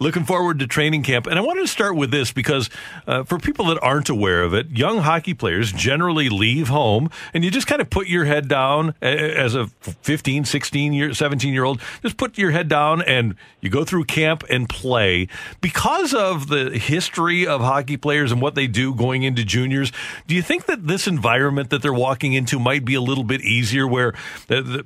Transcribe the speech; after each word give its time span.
Looking 0.00 0.24
forward 0.24 0.58
to 0.58 0.66
training 0.66 1.02
camp. 1.02 1.26
And 1.26 1.38
I 1.38 1.42
wanted 1.42 1.62
to 1.62 1.68
start 1.68 1.96
with 1.96 2.10
this 2.10 2.32
because 2.32 2.70
uh, 3.06 3.24
for 3.24 3.38
people 3.38 3.66
that 3.66 3.78
aren't 3.82 4.08
aware 4.08 4.42
of 4.42 4.54
it, 4.54 4.70
young 4.70 4.98
hockey 4.98 5.34
players 5.34 5.72
generally 5.72 6.28
leave 6.28 6.68
home 6.68 7.10
and 7.32 7.44
you 7.44 7.50
just 7.50 7.66
kind 7.66 7.80
of 7.80 7.90
put 7.90 8.06
your 8.06 8.24
head 8.24 8.48
down 8.48 8.94
as 9.02 9.54
a 9.54 9.66
15, 9.66 10.44
16 10.44 10.92
year, 10.92 11.14
17 11.14 11.52
year 11.52 11.64
old. 11.64 11.80
Just 12.02 12.16
put 12.16 12.38
your 12.38 12.50
head 12.50 12.68
down 12.68 13.02
and 13.02 13.34
you 13.60 13.70
go 13.70 13.84
through 13.84 14.04
camp 14.04 14.44
and 14.50 14.68
play. 14.68 15.28
Because 15.60 16.14
of 16.14 16.48
the 16.48 16.70
history 16.70 17.46
of 17.46 17.60
hockey 17.60 17.96
players 17.96 18.30
and 18.32 18.40
what 18.40 18.54
they 18.54 18.66
do 18.66 18.94
going 18.94 19.22
into 19.22 19.44
juniors, 19.44 19.92
do 20.26 20.34
you 20.34 20.42
think 20.42 20.66
that 20.66 20.86
this 20.86 21.06
environment 21.06 21.70
that 21.70 21.82
they're 21.82 21.92
walking 21.92 22.32
into 22.32 22.58
might 22.58 22.84
be 22.84 22.94
a 22.94 23.00
little 23.00 23.24
bit 23.24 23.40
easier 23.40 23.86
where 23.86 24.14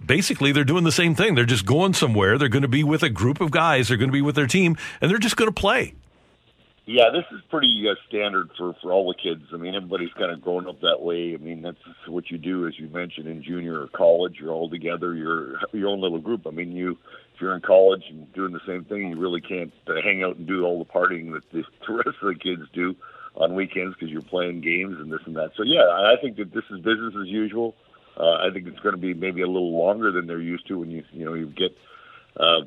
basically 0.06 0.53
they're 0.53 0.64
doing 0.64 0.84
the 0.84 0.92
same 0.92 1.14
thing? 1.14 1.34
They're 1.34 1.44
just 1.44 1.66
going 1.66 1.94
somewhere. 1.94 2.39
They're 2.39 2.48
going 2.48 2.62
to 2.62 2.69
be 2.69 2.84
with 2.84 3.03
a 3.03 3.11
group 3.11 3.41
of 3.41 3.50
guys. 3.50 3.89
They're 3.89 3.97
going 3.97 4.11
to 4.11 4.12
be 4.12 4.22
with 4.22 4.34
their 4.34 4.47
team 4.47 4.77
and 5.01 5.11
they're 5.11 5.19
just 5.19 5.37
going 5.37 5.48
to 5.48 5.61
play. 5.61 5.95
Yeah, 6.91 7.11
this 7.12 7.27
is 7.33 7.43
pretty 7.51 7.87
uh, 7.87 7.97
standard 8.09 8.48
for 8.57 8.73
for 8.81 8.93
all 8.93 9.07
the 9.09 9.15
kids. 9.15 9.43
I 9.53 9.59
mean, 9.59 9.75
everybody's 9.75 10.12
kind 10.15 10.33
of 10.33 10.41
grown 10.41 10.67
up 10.67 10.81
that 10.81 11.03
way. 11.03 11.34
I 11.34 11.37
mean, 11.37 11.61
that's 11.61 11.77
what 12.07 12.31
you 12.31 12.39
do, 12.39 12.67
as 12.67 12.79
you 12.79 12.89
mentioned, 12.89 13.29
in 13.29 13.43
junior 13.43 13.83
or 13.83 13.89
college. 13.89 14.39
You're 14.41 14.53
all 14.53 14.71
together. 14.71 15.15
You're 15.15 15.59
your 15.75 15.91
own 15.91 16.01
little 16.01 16.19
group. 16.19 16.47
I 16.47 16.51
mean, 16.51 16.73
you 16.73 16.97
if 17.34 17.43
you're 17.43 17.55
in 17.55 17.61
college 17.61 18.05
and 18.09 18.33
doing 18.33 18.55
the 18.55 18.62
same 18.67 18.87
thing, 18.87 19.11
you 19.11 19.19
really 19.19 19.43
can't 19.43 19.71
uh, 19.87 20.01
hang 20.03 20.23
out 20.23 20.37
and 20.37 20.47
do 20.47 20.65
all 20.65 20.79
the 20.79 20.91
partying 20.91 21.34
that 21.34 21.43
the, 21.53 21.62
the 21.87 21.93
rest 21.93 22.17
of 22.23 22.29
the 22.29 22.34
kids 22.37 22.62
do 22.73 22.97
on 23.34 23.55
weekends 23.55 23.95
because 23.95 24.11
you're 24.11 24.23
playing 24.23 24.62
games 24.62 24.97
and 24.99 25.12
this 25.12 25.21
and 25.27 25.37
that. 25.37 25.51
So 25.59 25.65
yeah, 25.65 25.84
I 25.84 26.17
think 26.23 26.39
that 26.39 26.55
this 26.55 26.65
is 26.71 26.81
business 26.81 27.15
as 27.21 27.29
usual. 27.29 27.75
Uh, 28.17 28.37
I 28.37 28.49
think 28.51 28.67
it's 28.67 28.81
going 28.81 28.95
to 28.95 29.01
be 29.01 29.12
maybe 29.12 29.43
a 29.43 29.47
little 29.47 29.77
longer 29.77 30.11
than 30.11 30.27
they're 30.27 30.41
used 30.41 30.67
to 30.69 30.79
when 30.79 30.91
you 30.91 31.05
you 31.12 31.27
know 31.27 31.34
you 31.34 31.49
get 31.49 31.77
uh, 32.39 32.62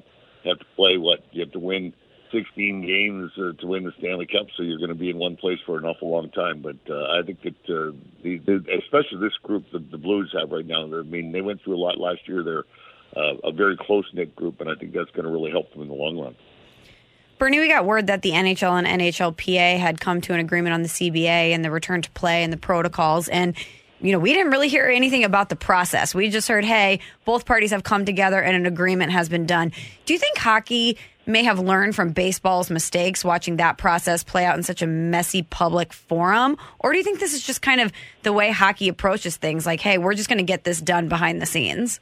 have 0.45 0.59
to 0.59 0.65
play 0.75 0.97
what 0.97 1.25
you 1.31 1.41
have 1.41 1.51
to 1.53 1.59
win 1.59 1.93
16 2.31 2.85
games 2.85 3.31
uh, 3.37 3.53
to 3.59 3.67
win 3.67 3.83
the 3.83 3.93
Stanley 3.99 4.25
Cup, 4.25 4.47
so 4.55 4.63
you're 4.63 4.77
going 4.77 4.89
to 4.89 4.95
be 4.95 5.09
in 5.09 5.17
one 5.17 5.35
place 5.35 5.59
for 5.65 5.77
an 5.77 5.85
awful 5.85 6.09
long 6.09 6.29
time. 6.31 6.61
But 6.61 6.77
uh, 6.89 7.19
I 7.19 7.21
think 7.23 7.41
that 7.43 7.69
uh, 7.69 7.91
the, 8.23 8.37
the, 8.37 8.65
especially 8.83 9.19
this 9.19 9.37
group 9.43 9.65
that 9.71 9.91
the 9.91 9.97
Blues 9.97 10.33
have 10.39 10.51
right 10.51 10.65
now, 10.65 10.83
I 10.83 11.03
mean, 11.03 11.31
they 11.31 11.41
went 11.41 11.61
through 11.61 11.75
a 11.75 11.81
lot 11.83 11.97
last 11.97 12.27
year. 12.27 12.43
They're 12.43 12.63
uh, 13.15 13.37
a 13.43 13.51
very 13.51 13.77
close 13.77 14.05
knit 14.13 14.35
group, 14.35 14.61
and 14.61 14.69
I 14.69 14.75
think 14.75 14.93
that's 14.93 15.11
going 15.11 15.25
to 15.25 15.31
really 15.31 15.51
help 15.51 15.71
them 15.73 15.81
in 15.81 15.87
the 15.87 15.93
long 15.93 16.17
run. 16.17 16.35
Bernie, 17.37 17.59
we 17.59 17.67
got 17.67 17.85
word 17.85 18.07
that 18.07 18.21
the 18.21 18.31
NHL 18.31 18.77
and 18.77 19.01
NHLPA 19.01 19.79
had 19.79 19.99
come 19.99 20.21
to 20.21 20.33
an 20.33 20.39
agreement 20.39 20.75
on 20.75 20.83
the 20.83 20.87
CBA 20.87 21.55
and 21.55 21.65
the 21.65 21.71
return 21.71 22.03
to 22.03 22.11
play 22.11 22.43
and 22.43 22.53
the 22.53 22.57
protocols. 22.57 23.27
And, 23.29 23.55
you 23.99 24.11
know, 24.11 24.19
we 24.19 24.31
didn't 24.31 24.51
really 24.51 24.67
hear 24.67 24.85
anything 24.85 25.23
about 25.23 25.49
the 25.49 25.55
process. 25.55 26.13
We 26.13 26.29
just 26.29 26.47
heard, 26.47 26.63
hey, 26.63 26.99
both 27.25 27.47
parties 27.47 27.71
have 27.71 27.83
come 27.83 28.05
together 28.05 28.39
and 28.39 28.55
an 28.55 28.67
agreement 28.67 29.11
has 29.11 29.27
been 29.27 29.47
done. 29.47 29.71
Do 30.05 30.13
you 30.13 30.19
think 30.19 30.37
hockey 30.37 30.99
may 31.31 31.43
have 31.43 31.59
learned 31.59 31.95
from 31.95 32.11
baseball's 32.11 32.69
mistakes 32.69 33.23
watching 33.25 33.57
that 33.57 33.77
process 33.77 34.23
play 34.23 34.45
out 34.45 34.57
in 34.57 34.63
such 34.63 34.81
a 34.81 34.87
messy 34.87 35.41
public 35.43 35.93
forum? 35.93 36.57
Or 36.79 36.91
do 36.91 36.97
you 36.97 37.03
think 37.03 37.19
this 37.19 37.33
is 37.33 37.41
just 37.41 37.61
kind 37.61 37.81
of 37.81 37.91
the 38.23 38.33
way 38.33 38.51
hockey 38.51 38.87
approaches 38.87 39.37
things 39.37 39.65
like, 39.65 39.79
hey, 39.79 39.97
we're 39.97 40.13
just 40.13 40.29
going 40.29 40.37
to 40.37 40.43
get 40.43 40.63
this 40.63 40.81
done 40.81 41.09
behind 41.09 41.41
the 41.41 41.45
scenes? 41.45 41.99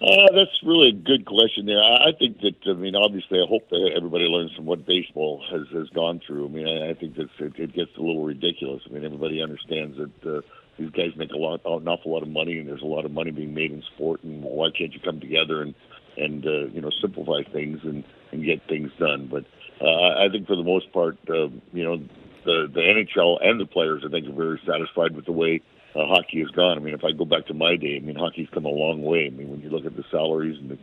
Uh, 0.00 0.26
that's 0.34 0.62
really 0.62 0.90
a 0.90 0.92
good 0.92 1.24
question 1.24 1.64
there. 1.64 1.82
I, 1.82 2.12
think 2.18 2.40
that, 2.40 2.56
I 2.66 2.74
mean, 2.74 2.94
obviously, 2.94 3.40
I 3.40 3.46
hope 3.48 3.70
that 3.70 3.92
everybody 3.96 4.24
learns 4.24 4.52
from 4.54 4.66
what 4.66 4.84
baseball 4.84 5.42
has, 5.50 5.62
has 5.72 5.88
gone 5.90 6.20
through. 6.26 6.46
I 6.46 6.48
mean, 6.48 6.68
I, 6.68 6.90
I 6.90 6.94
think 6.94 7.16
that 7.16 7.30
it, 7.38 7.58
it 7.58 7.72
gets 7.72 7.96
a 7.96 8.00
little 8.00 8.24
ridiculous. 8.24 8.82
I 8.84 8.92
mean, 8.92 9.04
everybody 9.06 9.42
understands 9.42 9.96
that 9.96 10.36
uh, 10.36 10.40
these 10.78 10.90
guys 10.90 11.16
make 11.16 11.30
a 11.30 11.36
lot, 11.38 11.62
an 11.64 11.88
awful 11.88 12.12
lot 12.12 12.22
of 12.22 12.28
money, 12.28 12.58
and 12.58 12.68
there's 12.68 12.82
a 12.82 12.86
lot 12.86 13.06
of 13.06 13.10
money 13.10 13.30
being 13.30 13.54
made 13.54 13.72
in 13.72 13.82
sport, 13.94 14.22
and 14.22 14.42
why 14.42 14.68
can't 14.70 14.92
you 14.92 15.00
come 15.00 15.18
together 15.18 15.62
and 15.62 15.74
and 16.16 16.46
uh, 16.46 16.66
you 16.72 16.80
know 16.80 16.90
simplify 17.00 17.42
things 17.52 17.80
and 17.84 18.04
and 18.32 18.44
get 18.44 18.66
things 18.68 18.90
done. 18.98 19.28
But 19.30 19.44
uh, 19.80 20.24
I 20.24 20.28
think 20.30 20.46
for 20.46 20.56
the 20.56 20.64
most 20.64 20.92
part, 20.92 21.16
uh, 21.28 21.48
you 21.72 21.84
know, 21.84 21.96
the 22.44 22.68
the 22.72 22.80
NHL 22.80 23.44
and 23.44 23.60
the 23.60 23.66
players 23.66 24.02
I 24.06 24.10
think 24.10 24.28
are 24.28 24.32
very 24.32 24.60
satisfied 24.66 25.14
with 25.14 25.26
the 25.26 25.32
way 25.32 25.62
uh, 25.94 26.06
hockey 26.06 26.40
has 26.40 26.50
gone. 26.50 26.76
I 26.76 26.80
mean, 26.80 26.94
if 26.94 27.04
I 27.04 27.12
go 27.12 27.24
back 27.24 27.46
to 27.46 27.54
my 27.54 27.76
day, 27.76 27.96
I 27.96 28.04
mean, 28.04 28.16
hockey's 28.16 28.48
come 28.52 28.64
a 28.64 28.70
long 28.70 29.02
way. 29.02 29.26
I 29.26 29.30
mean, 29.30 29.50
when 29.50 29.60
you 29.60 29.70
look 29.70 29.86
at 29.86 29.96
the 29.96 30.04
salaries 30.10 30.58
and 30.58 30.70
the, 30.70 30.78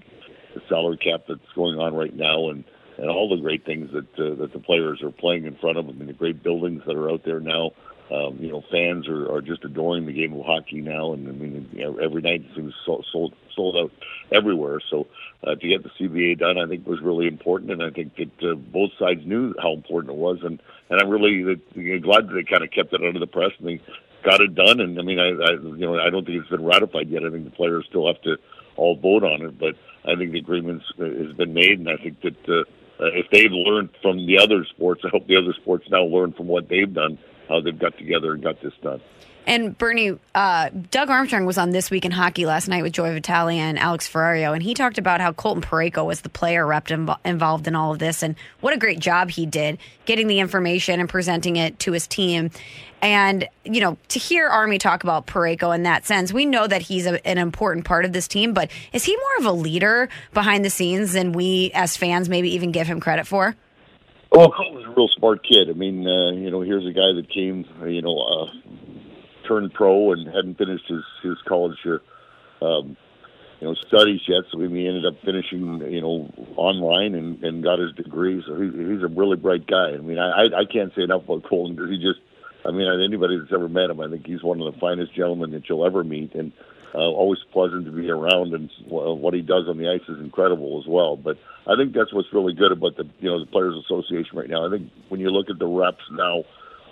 the 0.56 0.62
salary 0.70 0.98
cap 0.98 1.26
that's 1.28 1.54
going 1.56 1.80
on 1.80 1.94
right 1.94 2.16
now, 2.16 2.50
and 2.50 2.64
and 2.98 3.10
all 3.10 3.30
the 3.30 3.42
great 3.42 3.66
things 3.66 3.90
that 3.94 4.08
uh, 4.20 4.36
that 4.36 4.54
the 4.54 4.60
players 4.60 5.02
are 5.02 5.12
playing 5.12 5.46
in 5.46 5.56
front 5.56 5.78
of 5.78 5.88
them, 5.88 6.00
and 6.00 6.10
the 6.10 6.14
great 6.14 6.44
buildings 6.44 6.84
that 6.86 6.96
are 6.96 7.10
out 7.10 7.24
there 7.26 7.40
now. 7.40 7.72
Um, 8.14 8.38
you 8.40 8.52
know, 8.52 8.64
fans 8.70 9.08
are, 9.08 9.32
are 9.34 9.42
just 9.42 9.64
adoring 9.64 10.06
the 10.06 10.14
game 10.14 10.34
of 10.34 10.46
hockey 10.46 10.82
now, 10.82 11.14
and 11.14 11.28
I 11.28 11.32
mean, 11.32 11.98
every 12.00 12.22
night 12.22 12.46
it 12.46 12.56
seems 12.56 12.74
sold 12.86 13.08
sold, 13.12 13.34
sold 13.56 13.76
out 13.76 13.92
everywhere. 14.32 14.82
So 14.88 15.08
uh, 15.44 15.56
to 15.56 15.68
get 15.68 15.82
the 15.82 15.90
CBA 15.90 16.38
done, 16.38 16.60
I 16.60 16.68
think 16.68 16.86
was 16.86 17.02
really 17.02 17.26
important, 17.26 17.72
and 17.72 17.82
I 17.82 17.90
think 17.90 18.16
that 18.18 18.52
uh, 18.52 18.54
both 18.54 18.92
sides 19.00 19.26
knew 19.26 19.56
how 19.60 19.74
important 19.74 20.14
it 20.14 20.20
was, 20.20 20.40
and 20.44 20.62
and 20.92 21.02
I'm 21.02 21.10
really 21.10 21.42
uh, 21.44 22.00
glad 22.02 22.28
that 22.28 22.34
they 22.36 22.44
kind 22.44 22.64
of 22.64 22.70
kept 22.70 22.94
it 22.94 23.04
under 23.04 23.18
the 23.18 23.26
press 23.26 23.52
and 23.58 23.68
they 23.68 23.82
got 24.24 24.42
it 24.42 24.54
done. 24.54 24.80
And 24.80 25.00
I 25.00 25.02
mean, 25.02 25.20
I, 25.20 25.30
I 25.30 25.52
you 25.54 25.78
know 25.78 26.00
I 26.00 26.12
don't 26.12 26.24
think 26.24 26.40
it's 26.40 26.50
been 26.50 26.64
ratified 26.64 27.10
yet. 27.10 27.24
I 27.26 27.32
think 27.32 27.46
the 27.46 27.52
players 27.52 27.86
still 27.90 28.06
have 28.06 28.22
to 28.24 28.38
all 28.76 28.96
vote 28.96 29.24
on 29.24 29.42
it, 29.42 29.58
but 29.58 29.74
I 30.06 30.16
think 30.16 30.34
the 30.34 30.40
agreement 30.40 30.84
uh, 31.00 31.06
has 31.06 31.34
been 31.34 31.54
made, 31.54 31.80
and 31.80 31.90
I 31.90 31.98
think 31.98 32.22
that. 32.22 32.48
Uh, 32.48 32.64
if 33.00 33.26
they've 33.32 33.52
learned 33.52 33.90
from 34.02 34.26
the 34.28 34.38
other 34.38 34.64
sports, 34.66 35.02
I 35.04 35.10
hope 35.10 35.28
the 35.28 35.36
other 35.36 35.54
sports 35.54 35.84
now 35.90 36.04
learn 36.04 36.32
from 36.32 36.48
what 36.48 36.70
they've 36.70 36.94
done, 36.94 37.18
how 37.48 37.62
they've 37.62 37.78
got 37.78 37.98
together 37.98 38.34
and 38.34 38.44
got 38.44 38.62
this 38.62 38.74
done. 38.82 39.02
And 39.46 39.78
Bernie, 39.78 40.18
uh, 40.34 40.70
Doug 40.90 41.10
Armstrong 41.10 41.46
was 41.46 41.58
on 41.58 41.72
This 41.72 41.92
Week 41.92 42.06
in 42.06 42.12
Hockey 42.12 42.46
last 42.46 42.70
night 42.70 42.82
with 42.82 42.94
Joey 42.94 43.14
Vitale 43.14 43.60
and 43.60 43.78
Alex 43.78 44.08
Ferrario, 44.10 44.54
and 44.54 44.64
he 44.64 44.74
talked 44.74 44.98
about 44.98 45.20
how 45.20 45.34
Colton 45.34 45.62
Parayko 45.62 46.06
was 46.06 46.22
the 46.22 46.30
player 46.30 46.66
rep 46.66 46.88
inv- 46.88 47.20
involved 47.26 47.68
in 47.68 47.76
all 47.76 47.92
of 47.92 48.00
this, 48.00 48.24
and 48.24 48.36
what 48.62 48.74
a 48.74 48.78
great 48.78 49.00
job 49.00 49.30
he 49.30 49.46
did 49.46 49.80
getting 50.06 50.28
the 50.28 50.40
information 50.40 51.02
and 51.02 51.10
presenting 51.10 51.58
it 51.58 51.78
to 51.80 51.92
his 51.92 52.08
team. 52.08 52.52
And, 53.02 53.50
you 53.66 53.82
know, 53.82 53.98
to 54.10 54.20
hear 54.20 54.48
Army 54.48 54.78
talk 54.78 55.04
about 55.04 55.28
Parayko 55.28 55.76
in 55.76 55.84
that 55.84 56.06
sense, 56.06 56.32
we 56.32 56.46
know 56.46 56.66
that 56.66 56.82
he's 56.82 57.06
a, 57.06 57.26
an 57.28 57.38
important 57.38 57.86
part 57.86 58.06
of 58.06 58.14
this 58.14 58.30
team, 58.30 58.54
but 58.54 58.72
is 58.94 59.04
he 59.04 59.14
more 59.18 59.38
of 59.40 59.46
a 59.46 59.52
leader 59.52 60.08
behind 60.34 60.64
the 60.64 60.70
scenes 60.70 61.12
than 61.12 61.34
we 61.34 61.70
as 61.74 61.98
fans 61.98 62.30
maybe 62.30 62.54
even 62.54 62.72
give 62.72 62.88
him 62.88 63.02
credit 63.02 63.28
for? 63.28 63.58
Well, 64.34 64.52
Colton's 64.52 64.86
a 64.88 64.90
real 64.90 65.10
smart 65.10 65.44
kid. 65.44 65.70
I 65.70 65.74
mean, 65.74 66.08
uh, 66.08 66.32
you 66.32 66.50
know, 66.50 66.62
here's 66.62 66.88
a 66.88 66.92
guy 66.92 67.14
that 67.14 67.30
came, 67.30 67.66
you 67.86 68.02
know, 68.02 68.18
uh, 68.18 68.46
turned 69.48 69.72
pro 69.74 70.12
and 70.12 70.26
hadn't 70.26 70.58
finished 70.58 70.86
his 70.88 71.04
his 71.22 71.38
college 71.48 71.78
um, 72.60 72.98
you 73.60 73.68
know 73.68 73.76
studies 73.76 74.22
yet. 74.28 74.46
So 74.52 74.58
he 74.60 74.88
ended 74.88 75.06
up 75.06 75.22
finishing 75.24 75.82
you 75.82 76.02
know 76.02 76.34
online 76.56 77.14
and, 77.14 77.44
and 77.44 77.64
got 77.64 77.78
his 77.78 77.94
degree. 77.94 78.44
So 78.48 78.60
he, 78.60 78.70
he's 78.70 79.04
a 79.04 79.08
really 79.08 79.38
bright 79.38 79.68
guy. 79.68 79.92
I 79.92 79.98
mean, 79.98 80.18
I 80.18 80.46
I 80.46 80.66
can't 80.66 80.92
say 80.96 81.04
enough 81.04 81.26
about 81.26 81.44
Colton 81.44 81.78
he 81.88 81.98
just. 81.98 82.20
I 82.66 82.72
mean, 82.72 82.88
anybody 82.88 83.38
that's 83.38 83.52
ever 83.52 83.68
met 83.68 83.90
him, 83.90 84.00
I 84.00 84.10
think 84.10 84.26
he's 84.26 84.42
one 84.42 84.62
of 84.62 84.74
the 84.74 84.80
finest 84.80 85.14
gentlemen 85.14 85.52
that 85.52 85.68
you'll 85.68 85.86
ever 85.86 86.02
meet, 86.02 86.34
and 86.34 86.54
uh, 86.94 87.00
always 87.00 87.40
pleasant 87.52 87.86
to 87.86 87.92
be 87.92 88.10
around. 88.10 88.54
And 88.54 88.70
what 88.88 89.34
he 89.34 89.42
does 89.42 89.68
on 89.68 89.78
the 89.78 89.90
ice 89.90 90.08
is 90.08 90.20
incredible 90.20 90.80
as 90.82 90.88
well. 90.88 91.16
But 91.16 91.38
I 91.68 91.76
think 91.76 91.94
that's 91.94 92.14
what's 92.14 92.32
really 92.34 92.54
good 92.54 92.72
about 92.72 92.98
the 92.98 93.10
you 93.20 93.30
know 93.30 93.40
the 93.40 93.52
Players 93.52 93.76
Association 93.86 94.38
right 94.38 94.50
now. 94.50 94.68
I 94.68 94.70
think 94.70 94.92
when 95.10 95.20
you 95.20 95.30
look 95.30 95.50
at 95.50 95.60
the 95.60 95.68
reps 95.68 96.04
now, 96.12 96.44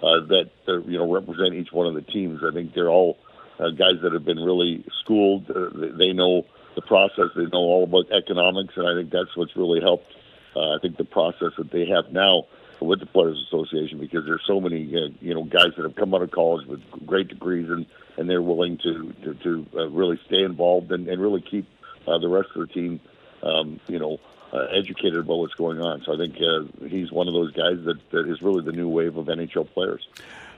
uh, 0.01 0.25
that 0.27 0.50
uh, 0.68 0.80
you 0.81 0.98
know 0.98 1.12
represent 1.12 1.53
each 1.53 1.71
one 1.71 1.88
of 1.88 1.94
the 1.94 2.01
teams. 2.01 2.42
I 2.44 2.53
think 2.53 2.74
they're 2.74 2.89
all 2.89 3.18
uh, 3.59 3.69
guys 3.69 4.01
that 4.03 4.13
have 4.13 4.25
been 4.25 4.39
really 4.39 4.83
schooled. 5.03 5.50
Uh, 5.50 5.69
they 5.98 6.13
know 6.13 6.45
the 6.75 6.81
process. 6.81 7.30
They 7.36 7.45
know 7.45 7.59
all 7.59 7.83
about 7.83 8.12
economics, 8.12 8.74
and 8.77 8.88
I 8.88 8.95
think 8.95 9.12
that's 9.12 9.36
what's 9.36 9.56
really 9.56 9.81
helped. 9.81 10.12
Uh, 10.56 10.75
I 10.75 10.77
think 10.81 10.97
the 10.97 11.06
process 11.06 11.51
that 11.57 11.71
they 11.71 11.86
have 11.88 12.12
now 12.12 12.45
with 12.81 13.00
the 13.00 13.06
Players 13.06 13.42
Association 13.48 14.00
because 14.00 14.25
there's 14.25 14.44
so 14.45 14.60
many 14.60 14.94
uh, 14.95 15.10
you 15.22 15.33
know 15.33 15.44
guys 15.44 15.72
that 15.78 15.83
have 15.83 15.95
come 15.95 16.13
out 16.13 16.22
of 16.22 16.31
college 16.31 16.66
with 16.68 16.81
great 17.06 17.28
degrees 17.28 17.69
and 17.69 17.86
and 18.18 18.30
they're 18.30 18.42
willing 18.42 18.78
to 18.80 19.13
to, 19.24 19.33
to 19.36 19.66
uh, 19.75 19.88
really 19.89 20.19
stay 20.25 20.44
involved 20.44 20.92
and, 20.92 21.07
and 21.07 21.22
really 21.22 21.42
keep 21.42 21.68
uh, 22.07 22.18
the 22.18 22.28
rest 22.28 22.50
of 22.56 22.68
the 22.68 22.74
team 22.74 23.00
um, 23.44 23.80
you 23.88 24.00
know 24.00 24.19
uh, 24.54 24.66
educated 24.72 25.18
about 25.18 25.38
what's 25.38 25.54
going 25.54 25.80
on. 25.80 26.01
So 26.06 26.13
I 26.13 26.18
think 26.18 26.36
uh, 26.42 26.88
he's 26.88 27.12
one 27.12 27.28
of 27.28 27.33
those 27.33 27.51
guys 27.51 27.78
that, 27.86 27.98
that 28.12 28.30
is 28.30 28.42
really 28.42 28.63
the 28.63 28.74
new 28.74 28.89
wave 28.89 29.16
of 29.18 29.28
NHL 29.28 29.72
players. 29.74 30.06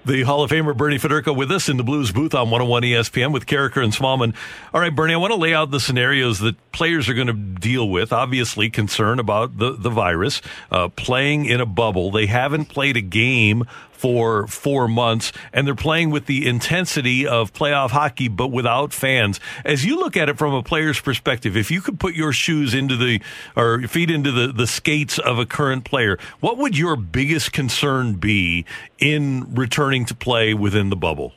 The 0.05 0.23
Hall 0.23 0.43
of 0.43 0.51
Famer 0.51 0.75
Bernie 0.75 0.99
Federko 0.99 1.33
with 1.33 1.49
us 1.49 1.69
in 1.69 1.77
the 1.77 1.83
Blues 1.83 2.11
booth 2.11 2.33
on 2.33 2.49
101 2.49 2.83
ESPN 2.83 3.31
with 3.31 3.45
Karraker 3.45 3.81
and 3.81 3.93
Smallman. 3.93 4.35
All 4.73 4.81
right, 4.81 4.93
Bernie, 4.93 5.13
I 5.13 5.17
want 5.17 5.31
to 5.31 5.39
lay 5.39 5.53
out 5.53 5.71
the 5.71 5.79
scenarios 5.79 6.39
that 6.39 6.57
players 6.73 7.07
are 7.07 7.13
going 7.13 7.27
to 7.27 7.33
deal 7.33 7.87
with. 7.87 8.11
Obviously, 8.11 8.69
concern 8.69 9.17
about 9.17 9.57
the, 9.57 9.71
the 9.71 9.89
virus, 9.89 10.41
uh, 10.71 10.89
playing 10.89 11.45
in 11.45 11.61
a 11.61 11.65
bubble. 11.65 12.11
They 12.11 12.25
haven't 12.25 12.65
played 12.65 12.97
a 12.97 13.01
game 13.01 13.63
for 14.03 14.47
four 14.47 14.85
months, 14.89 15.31
and 15.53 15.65
they're 15.65 15.73
playing 15.73 16.09
with 16.09 16.25
the 16.25 16.45
intensity 16.45 17.25
of 17.25 17.53
playoff 17.53 17.91
hockey, 17.91 18.27
but 18.27 18.47
without 18.47 18.91
fans. 18.91 19.39
As 19.63 19.85
you 19.85 19.97
look 19.97 20.17
at 20.17 20.27
it 20.27 20.37
from 20.37 20.53
a 20.53 20.61
player's 20.61 20.99
perspective, 20.99 21.55
if 21.55 21.71
you 21.71 21.79
could 21.79 22.01
put 22.01 22.13
your 22.13 22.33
shoes 22.33 22.73
into 22.73 22.97
the 22.97 23.21
or 23.55 23.81
feet 23.83 24.11
into 24.11 24.33
the, 24.33 24.51
the 24.51 24.67
skates 24.67 25.19
of 25.19 25.39
a 25.39 25.45
current 25.45 25.85
player, 25.85 26.19
what 26.41 26.57
would 26.57 26.77
your 26.77 26.97
biggest 26.97 27.53
concern 27.53 28.15
be 28.15 28.65
in 28.99 29.55
returning 29.55 29.92
to 30.05 30.15
play 30.15 30.53
within 30.53 30.89
the 30.89 30.95
bubble? 30.95 31.33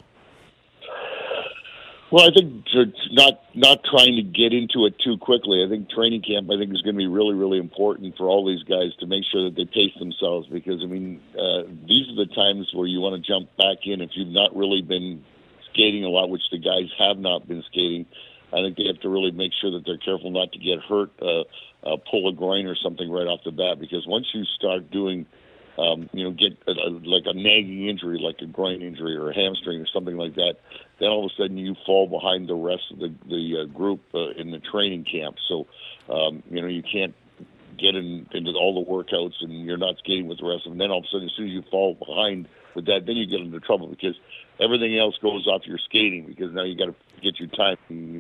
Well, 2.11 2.25
I 2.25 2.33
think 2.33 2.65
not 3.11 3.43
not 3.55 3.83
trying 3.83 4.15
to 4.17 4.23
get 4.23 4.53
into 4.53 4.87
it 4.87 4.95
too 5.01 5.19
quickly. 5.19 5.65
I 5.65 5.69
think 5.69 5.91
training 5.91 6.23
camp, 6.23 6.49
I 6.51 6.57
think, 6.57 6.73
is 6.73 6.81
going 6.83 6.95
to 6.95 6.99
be 6.99 7.09
really, 7.09 7.35
really 7.35 7.59
important 7.59 8.17
for 8.17 8.29
all 8.29 8.47
these 8.47 8.63
guys 8.63 8.95
to 9.01 9.07
make 9.07 9.25
sure 9.31 9.43
that 9.45 9.57
they 9.57 9.65
pace 9.65 9.93
themselves. 9.99 10.47
Because 10.47 10.83
I 10.83 10.87
mean, 10.87 11.21
uh, 11.35 11.63
these 11.89 12.09
are 12.09 12.15
the 12.15 12.31
times 12.33 12.71
where 12.73 12.87
you 12.87 13.01
want 13.01 13.21
to 13.21 13.27
jump 13.27 13.51
back 13.57 13.79
in 13.85 14.01
if 14.01 14.11
you've 14.15 14.33
not 14.33 14.55
really 14.55 14.83
been 14.83 15.25
skating 15.73 16.05
a 16.05 16.09
lot, 16.09 16.31
which 16.31 16.49
the 16.53 16.59
guys 16.59 16.89
have 16.99 17.19
not 17.19 17.49
been 17.49 17.65
skating. 17.67 18.07
I 18.53 18.63
think 18.63 18.77
they 18.77 18.87
have 18.87 19.01
to 19.01 19.09
really 19.09 19.33
make 19.33 19.53
sure 19.61 19.73
that 19.73 19.85
they're 19.85 19.99
careful 19.99 20.31
not 20.31 20.53
to 20.53 20.59
get 20.61 20.79
hurt, 20.89 21.11
uh, 21.21 21.43
uh, 21.83 21.97
pull 22.09 22.29
a 22.29 22.33
groin 22.33 22.67
or 22.67 22.77
something 22.77 23.11
right 23.11 23.27
off 23.27 23.41
the 23.45 23.51
bat. 23.51 23.81
Because 23.81 24.07
once 24.07 24.27
you 24.33 24.45
start 24.45 24.93
doing 24.93 25.27
um, 25.79 26.09
you 26.13 26.25
know, 26.25 26.31
get 26.31 26.57
a, 26.67 26.73
a, 26.73 26.91
like 27.05 27.25
a 27.27 27.35
nagging 27.35 27.89
injury, 27.89 28.19
like 28.19 28.41
a 28.41 28.47
groin 28.47 28.83
injury 28.83 29.17
or 29.17 29.31
a 29.31 29.35
hamstring 29.35 29.81
or 29.81 29.87
something 29.87 30.17
like 30.17 30.35
that, 30.35 30.57
then 30.99 31.09
all 31.09 31.27
of 31.27 31.31
a 31.31 31.35
sudden 31.35 31.59
you 31.59 31.75
fall 31.85 32.07
behind 32.07 32.49
the 32.49 32.55
rest 32.55 32.85
of 32.91 32.99
the 32.99 33.15
the 33.29 33.63
uh, 33.63 33.65
group 33.67 34.01
uh, 34.15 34.31
in 34.31 34.51
the 34.51 34.59
training 34.59 35.05
camp. 35.05 35.37
So, 35.49 35.67
um, 36.09 36.43
you 36.51 36.63
know, 36.63 36.69
you 36.69 36.83
can't 36.83 37.15
get 37.79 37.95
in, 37.95 38.27
into 38.33 38.53
all 38.53 38.85
the 38.85 38.91
workouts 38.91 39.35
and 39.41 39.53
you're 39.65 39.77
not 39.77 39.99
skating 39.99 40.27
with 40.27 40.39
the 40.39 40.47
rest 40.47 40.67
of 40.67 40.73
them. 40.73 40.79
Then 40.79 40.91
all 40.91 40.99
of 40.99 41.05
a 41.05 41.09
sudden, 41.09 41.29
as 41.29 41.35
soon 41.37 41.47
as 41.47 41.53
you 41.53 41.63
fall 41.71 41.95
behind 41.95 42.49
with 42.75 42.87
that, 42.87 43.07
then 43.07 43.17
you 43.17 43.27
get 43.27 43.41
into 43.41 43.59
trouble 43.61 43.89
because 43.89 44.15
everything 44.61 44.99
else 44.99 45.17
goes 45.23 45.47
off 45.47 45.63
your 45.67 45.79
skating 45.79 46.27
because 46.27 46.53
now 46.53 46.63
you 46.63 46.77
got 46.77 46.87
to 46.87 46.95
get 47.23 47.39
your 47.41 47.49
time 47.49 47.77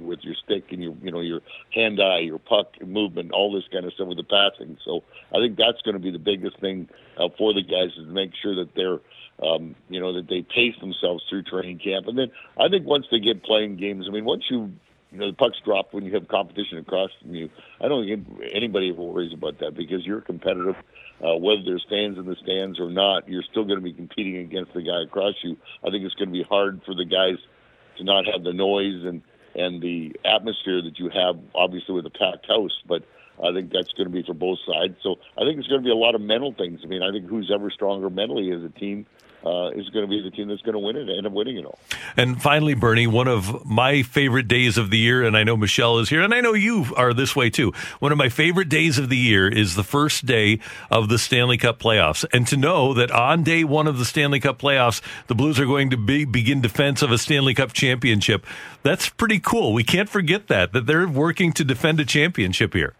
with 0.06 0.20
your 0.22 0.34
stick 0.44 0.64
and 0.70 0.82
your 0.82 0.94
you 1.02 1.10
know 1.10 1.20
your 1.20 1.40
hand 1.72 2.00
eye, 2.00 2.20
your 2.20 2.38
puck 2.38 2.80
movement, 2.84 3.32
all 3.32 3.52
this 3.52 3.64
kind 3.72 3.84
of 3.84 3.92
stuff 3.92 4.08
with 4.08 4.16
the 4.16 4.24
passing. 4.24 4.76
So 4.84 5.02
I 5.34 5.38
think 5.38 5.56
that's 5.56 5.80
going 5.82 5.94
to 5.94 6.02
be 6.02 6.10
the 6.10 6.18
biggest 6.18 6.58
thing 6.60 6.88
uh, 7.18 7.28
for 7.36 7.52
the 7.52 7.62
guys 7.62 7.90
is 7.96 8.06
to 8.06 8.12
make 8.12 8.32
sure 8.42 8.54
that 8.56 8.74
they're 8.74 9.00
um, 9.46 9.74
you 9.88 10.00
know 10.00 10.14
that 10.14 10.28
they 10.28 10.42
pace 10.42 10.74
themselves 10.80 11.24
through 11.28 11.42
training 11.42 11.78
camp, 11.78 12.06
and 12.08 12.18
then 12.18 12.30
I 12.58 12.68
think 12.68 12.86
once 12.86 13.06
they 13.10 13.20
get 13.20 13.42
playing 13.42 13.76
games, 13.76 14.06
I 14.08 14.12
mean 14.12 14.24
once 14.24 14.44
you 14.50 14.72
you 15.10 15.18
know 15.18 15.30
the 15.30 15.36
pucks 15.36 15.58
drop 15.64 15.92
when 15.92 16.04
you 16.04 16.14
have 16.14 16.28
competition 16.28 16.78
across 16.78 17.10
from 17.20 17.34
you. 17.34 17.50
I 17.80 17.88
don't 17.88 18.06
think 18.06 18.26
anybody 18.52 18.92
worries 18.92 19.32
about 19.32 19.58
that 19.60 19.74
because 19.76 20.04
you're 20.04 20.20
competitive. 20.20 20.76
Uh, 21.22 21.36
whether 21.36 21.62
there's 21.64 21.86
fans 21.88 22.18
in 22.18 22.26
the 22.26 22.36
stands 22.42 22.78
or 22.78 22.90
not, 22.90 23.26
you're 23.28 23.44
still 23.50 23.64
going 23.64 23.78
to 23.78 23.84
be 23.84 23.92
competing 23.92 24.36
against 24.36 24.74
the 24.74 24.82
guy 24.82 25.02
across 25.02 25.34
you. 25.42 25.56
I 25.82 25.90
think 25.90 26.04
it's 26.04 26.14
going 26.14 26.28
to 26.28 26.32
be 26.32 26.42
hard 26.42 26.82
for 26.84 26.94
the 26.94 27.06
guys 27.06 27.38
to 27.96 28.04
not 28.04 28.26
have 28.26 28.44
the 28.44 28.52
noise 28.52 29.04
and 29.04 29.22
and 29.54 29.80
the 29.80 30.14
atmosphere 30.24 30.82
that 30.82 30.98
you 30.98 31.08
have, 31.08 31.38
obviously 31.54 31.94
with 31.94 32.04
a 32.04 32.10
packed 32.10 32.46
house. 32.46 32.78
But 32.86 33.02
I 33.42 33.52
think 33.52 33.72
that's 33.72 33.92
going 33.92 34.06
to 34.06 34.12
be 34.12 34.22
for 34.22 34.34
both 34.34 34.58
sides. 34.66 34.96
So 35.02 35.16
I 35.36 35.44
think 35.44 35.58
it's 35.58 35.68
going 35.68 35.80
to 35.80 35.84
be 35.84 35.90
a 35.90 35.96
lot 35.96 36.14
of 36.14 36.20
mental 36.20 36.52
things. 36.52 36.80
I 36.82 36.86
mean, 36.86 37.02
I 37.02 37.10
think 37.12 37.26
who's 37.26 37.50
ever 37.52 37.70
stronger 37.70 38.10
mentally 38.10 38.50
as 38.52 38.62
a 38.62 38.70
team 38.70 39.06
uh, 39.46 39.70
is 39.70 39.88
going 39.90 40.04
to 40.04 40.10
be 40.10 40.20
the 40.20 40.30
team 40.30 40.48
that's 40.48 40.62
going 40.62 40.72
to 40.72 40.78
win 40.78 40.96
it, 40.96 41.02
and 41.02 41.18
end 41.18 41.26
up 41.26 41.32
winning 41.32 41.56
it 41.56 41.64
all. 41.64 41.78
And 42.16 42.42
finally, 42.42 42.74
Bernie, 42.74 43.06
one 43.06 43.28
of 43.28 43.64
my 43.64 44.02
favorite 44.02 44.48
days 44.48 44.76
of 44.76 44.90
the 44.90 44.98
year, 44.98 45.22
and 45.24 45.36
I 45.36 45.44
know 45.44 45.56
Michelle 45.56 45.98
is 45.98 46.08
here, 46.08 46.22
and 46.22 46.34
I 46.34 46.40
know 46.40 46.52
you 46.54 46.86
are 46.96 47.14
this 47.14 47.36
way 47.36 47.48
too. 47.48 47.72
One 48.00 48.10
of 48.10 48.18
my 48.18 48.28
favorite 48.28 48.68
days 48.68 48.98
of 48.98 49.08
the 49.08 49.16
year 49.16 49.48
is 49.48 49.76
the 49.76 49.84
first 49.84 50.26
day 50.26 50.58
of 50.90 51.08
the 51.08 51.18
Stanley 51.18 51.58
Cup 51.58 51.78
playoffs, 51.78 52.24
and 52.32 52.46
to 52.48 52.56
know 52.56 52.92
that 52.94 53.12
on 53.12 53.44
day 53.44 53.62
one 53.62 53.86
of 53.86 53.98
the 53.98 54.04
Stanley 54.04 54.40
Cup 54.40 54.58
playoffs, 54.58 55.00
the 55.28 55.34
Blues 55.34 55.60
are 55.60 55.66
going 55.66 55.90
to 55.90 55.96
be, 55.96 56.24
begin 56.24 56.60
defense 56.60 57.00
of 57.02 57.12
a 57.12 57.18
Stanley 57.18 57.54
Cup 57.54 57.72
championship. 57.72 58.44
That's 58.82 59.08
pretty 59.08 59.38
cool. 59.38 59.72
We 59.72 59.84
can't 59.84 60.08
forget 60.08 60.48
that 60.48 60.72
that 60.72 60.86
they're 60.86 61.06
working 61.06 61.52
to 61.52 61.64
defend 61.64 62.00
a 62.00 62.04
championship 62.04 62.74
here. 62.74 62.94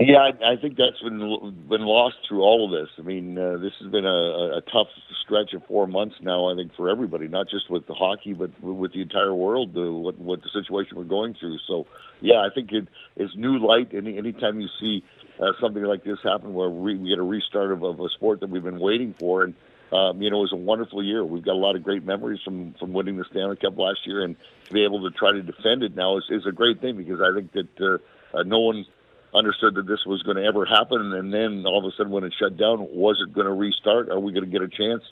Yeah, 0.00 0.18
I, 0.18 0.54
I 0.54 0.56
think 0.56 0.76
that's 0.76 1.00
been 1.00 1.20
been 1.68 1.82
lost 1.82 2.16
through 2.28 2.42
all 2.42 2.64
of 2.64 2.72
this. 2.72 2.90
I 2.98 3.02
mean, 3.02 3.38
uh, 3.38 3.58
this 3.58 3.72
has 3.80 3.92
been 3.92 4.04
a, 4.04 4.56
a 4.56 4.62
tough 4.72 4.88
stretch 5.24 5.52
of 5.54 5.64
four 5.66 5.86
months 5.86 6.16
now. 6.20 6.50
I 6.50 6.56
think 6.56 6.74
for 6.74 6.90
everybody, 6.90 7.28
not 7.28 7.48
just 7.48 7.70
with 7.70 7.86
the 7.86 7.94
hockey, 7.94 8.32
but 8.32 8.50
with 8.60 8.92
the 8.92 9.02
entire 9.02 9.32
world, 9.32 9.76
uh, 9.76 9.92
what 9.92 10.18
what 10.18 10.42
the 10.42 10.48
situation 10.48 10.96
we're 10.96 11.04
going 11.04 11.34
through. 11.34 11.58
So, 11.68 11.86
yeah, 12.20 12.40
I 12.40 12.48
think 12.52 12.72
it 12.72 12.88
is 13.16 13.30
new 13.36 13.58
light. 13.64 13.94
Any 13.94 14.18
anytime 14.18 14.60
you 14.60 14.68
see 14.80 15.04
uh, 15.38 15.52
something 15.60 15.84
like 15.84 16.02
this 16.02 16.18
happen, 16.24 16.54
where 16.54 16.68
we, 16.68 16.96
we 16.96 17.10
get 17.10 17.20
a 17.20 17.22
restart 17.22 17.70
of, 17.70 17.84
of 17.84 18.00
a 18.00 18.08
sport 18.08 18.40
that 18.40 18.50
we've 18.50 18.64
been 18.64 18.80
waiting 18.80 19.14
for, 19.16 19.44
and 19.44 19.54
um, 19.92 20.20
you 20.20 20.28
know, 20.28 20.38
it 20.38 20.50
was 20.50 20.52
a 20.52 20.56
wonderful 20.56 21.04
year. 21.04 21.24
We've 21.24 21.44
got 21.44 21.52
a 21.52 21.62
lot 21.62 21.76
of 21.76 21.84
great 21.84 22.04
memories 22.04 22.40
from 22.44 22.74
from 22.80 22.92
winning 22.92 23.16
the 23.16 23.26
Stanley 23.30 23.54
Cup 23.54 23.78
last 23.78 24.00
year, 24.08 24.24
and 24.24 24.34
to 24.64 24.72
be 24.72 24.82
able 24.82 25.08
to 25.08 25.16
try 25.16 25.30
to 25.30 25.42
defend 25.42 25.84
it 25.84 25.94
now 25.94 26.16
is, 26.18 26.24
is 26.30 26.46
a 26.46 26.52
great 26.52 26.80
thing 26.80 26.96
because 26.96 27.20
I 27.20 27.32
think 27.32 27.52
that 27.52 27.80
uh, 27.80 28.38
uh, 28.38 28.42
no 28.42 28.58
one 28.58 28.86
understood 29.34 29.74
that 29.74 29.86
this 29.86 30.06
was 30.06 30.22
going 30.22 30.36
to 30.36 30.44
ever 30.44 30.64
happen, 30.64 31.12
and 31.12 31.32
then 31.32 31.64
all 31.66 31.78
of 31.78 31.92
a 31.92 31.96
sudden, 31.96 32.12
when 32.12 32.24
it 32.24 32.32
shut 32.38 32.56
down, 32.56 32.86
was 32.90 33.20
it 33.20 33.32
going 33.34 33.46
to 33.46 33.52
restart? 33.52 34.08
Are 34.08 34.20
we 34.20 34.32
going 34.32 34.44
to 34.44 34.50
get 34.50 34.62
a 34.62 34.68
chance 34.68 35.02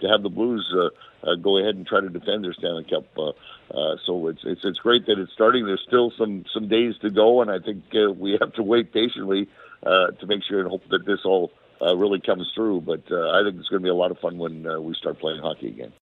to 0.00 0.08
have 0.08 0.22
the 0.22 0.28
Blues 0.28 0.72
uh, 0.74 0.88
uh, 1.28 1.34
go 1.36 1.58
ahead 1.58 1.74
and 1.74 1.86
try 1.86 2.00
to 2.00 2.08
defend 2.08 2.44
their 2.44 2.52
Stanley 2.52 2.84
Cup? 2.84 3.06
Uh, 3.16 3.30
uh, 3.74 3.96
so 4.06 4.28
it's 4.28 4.42
it's 4.44 4.64
it's 4.64 4.78
great 4.78 5.06
that 5.06 5.18
it's 5.18 5.32
starting. 5.32 5.66
There's 5.66 5.82
still 5.86 6.12
some 6.16 6.44
some 6.52 6.68
days 6.68 6.94
to 6.98 7.10
go, 7.10 7.42
and 7.42 7.50
I 7.50 7.58
think 7.58 7.84
uh, 7.94 8.12
we 8.12 8.32
have 8.40 8.52
to 8.54 8.62
wait 8.62 8.92
patiently 8.92 9.48
uh, 9.84 10.12
to 10.12 10.26
make 10.26 10.44
sure 10.44 10.60
and 10.60 10.68
hope 10.68 10.88
that 10.90 11.04
this 11.04 11.20
all 11.24 11.50
really 11.80 12.20
comes 12.20 12.48
through. 12.54 12.82
But 12.82 13.10
I 13.10 13.42
think 13.42 13.58
it's 13.58 13.68
going 13.68 13.82
to 13.82 13.84
be 13.84 13.88
a 13.88 13.94
lot 13.94 14.12
of 14.12 14.18
fun 14.20 14.38
when 14.38 14.84
we 14.84 14.94
start 14.94 15.18
playing 15.18 15.40
hockey 15.40 15.68
again. 15.68 15.90